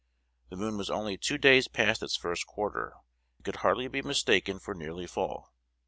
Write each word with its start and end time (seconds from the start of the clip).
"The 0.49 0.55
moon 0.55 0.77
was 0.79 0.89
only 0.89 1.15
two 1.15 1.37
days 1.37 1.67
past 1.67 2.01
its 2.01 2.15
first 2.15 2.47
quarter, 2.47 2.93
and 3.37 3.45
could 3.45 3.57
hardly 3.57 3.87
be 3.87 4.01
mistaken 4.01 4.57
for 4.57 4.73
'nearly 4.73 5.05
full.'" 5.05 5.45